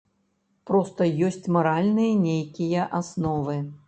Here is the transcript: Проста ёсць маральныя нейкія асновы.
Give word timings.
Проста 0.69 1.07
ёсць 1.27 1.51
маральныя 1.57 2.15
нейкія 2.21 2.87
асновы. 3.01 3.59